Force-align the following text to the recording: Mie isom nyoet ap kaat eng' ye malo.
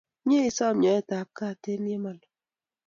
Mie 0.25 0.41
isom 0.49 0.75
nyoet 0.81 1.09
ap 1.19 1.29
kaat 1.37 1.61
eng' 1.71 1.89
ye 1.91 1.97
malo. 2.03 2.27